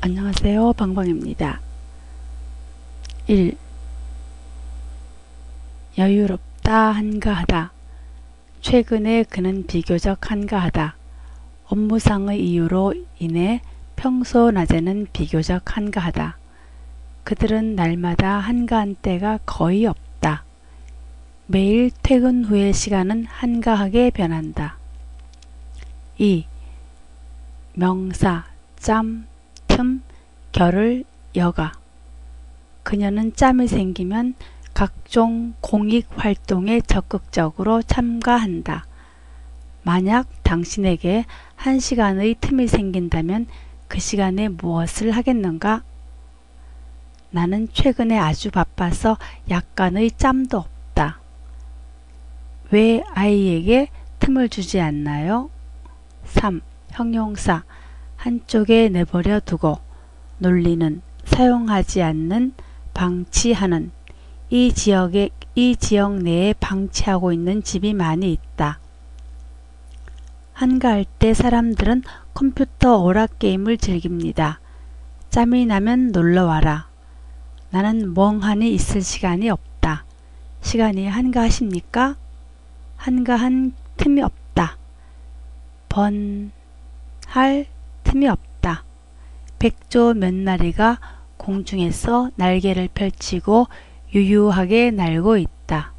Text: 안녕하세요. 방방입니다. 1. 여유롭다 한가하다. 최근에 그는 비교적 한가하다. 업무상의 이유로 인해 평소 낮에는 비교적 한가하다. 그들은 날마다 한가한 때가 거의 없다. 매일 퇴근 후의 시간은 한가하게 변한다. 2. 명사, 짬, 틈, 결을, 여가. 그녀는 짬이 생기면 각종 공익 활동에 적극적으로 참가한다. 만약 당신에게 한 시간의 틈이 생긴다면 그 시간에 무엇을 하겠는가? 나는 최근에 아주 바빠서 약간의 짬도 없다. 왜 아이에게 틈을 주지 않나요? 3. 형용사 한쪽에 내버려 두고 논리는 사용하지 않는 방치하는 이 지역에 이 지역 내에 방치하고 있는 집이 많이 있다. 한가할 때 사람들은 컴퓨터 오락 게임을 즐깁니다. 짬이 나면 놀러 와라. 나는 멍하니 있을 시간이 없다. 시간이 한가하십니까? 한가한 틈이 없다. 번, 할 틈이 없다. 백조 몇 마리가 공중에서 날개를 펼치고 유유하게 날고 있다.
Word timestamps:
안녕하세요. 0.00 0.74
방방입니다. 0.74 1.60
1. 3.26 3.56
여유롭다 5.98 6.92
한가하다. 6.92 7.72
최근에 8.60 9.24
그는 9.24 9.66
비교적 9.66 10.30
한가하다. 10.30 10.94
업무상의 11.66 12.48
이유로 12.48 12.94
인해 13.18 13.60
평소 13.96 14.52
낮에는 14.52 15.08
비교적 15.12 15.76
한가하다. 15.76 16.38
그들은 17.24 17.74
날마다 17.74 18.38
한가한 18.38 18.94
때가 19.02 19.40
거의 19.44 19.84
없다. 19.84 20.44
매일 21.48 21.90
퇴근 22.04 22.44
후의 22.44 22.72
시간은 22.72 23.24
한가하게 23.24 24.10
변한다. 24.10 24.78
2. 26.18 26.46
명사, 27.74 28.44
짬, 28.76 29.26
틈, 29.78 30.02
결을, 30.50 31.04
여가. 31.36 31.70
그녀는 32.82 33.32
짬이 33.36 33.68
생기면 33.68 34.34
각종 34.74 35.54
공익 35.60 36.08
활동에 36.16 36.80
적극적으로 36.80 37.82
참가한다. 37.82 38.86
만약 39.84 40.26
당신에게 40.42 41.26
한 41.54 41.78
시간의 41.78 42.38
틈이 42.40 42.66
생긴다면 42.66 43.46
그 43.86 44.00
시간에 44.00 44.48
무엇을 44.48 45.12
하겠는가? 45.12 45.84
나는 47.30 47.68
최근에 47.72 48.18
아주 48.18 48.50
바빠서 48.50 49.16
약간의 49.48 50.10
짬도 50.10 50.58
없다. 50.58 51.20
왜 52.72 53.04
아이에게 53.14 53.90
틈을 54.18 54.48
주지 54.48 54.80
않나요? 54.80 55.50
3. 56.24 56.62
형용사 56.90 57.62
한쪽에 58.18 58.88
내버려 58.88 59.38
두고 59.40 59.78
논리는 60.38 61.00
사용하지 61.24 62.02
않는 62.02 62.52
방치하는 62.92 63.92
이 64.50 64.72
지역에 64.72 65.30
이 65.54 65.76
지역 65.76 66.14
내에 66.14 66.52
방치하고 66.54 67.32
있는 67.32 67.62
집이 67.62 67.94
많이 67.94 68.32
있다. 68.32 68.80
한가할 70.52 71.04
때 71.20 71.32
사람들은 71.32 72.02
컴퓨터 72.34 72.98
오락 72.98 73.38
게임을 73.38 73.78
즐깁니다. 73.78 74.58
짬이 75.30 75.66
나면 75.66 76.10
놀러 76.10 76.46
와라. 76.46 76.88
나는 77.70 78.14
멍하니 78.14 78.72
있을 78.74 79.00
시간이 79.00 79.48
없다. 79.48 80.04
시간이 80.62 81.06
한가하십니까? 81.06 82.16
한가한 82.96 83.74
틈이 83.96 84.22
없다. 84.22 84.76
번, 85.88 86.50
할 87.26 87.66
틈이 88.08 88.26
없다. 88.26 88.84
백조 89.58 90.14
몇 90.14 90.32
마리가 90.32 90.98
공중에서 91.36 92.30
날개를 92.36 92.88
펼치고 92.94 93.66
유유하게 94.14 94.92
날고 94.92 95.36
있다. 95.36 95.92